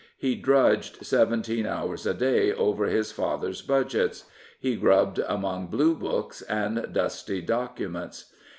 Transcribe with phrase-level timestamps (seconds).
[0.17, 4.23] He drudged seventeen hours a day over his father's budgets;
[4.59, 8.33] he grubbed among blue books and dusty documents.